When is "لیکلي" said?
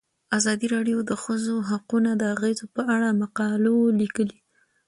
4.01-4.39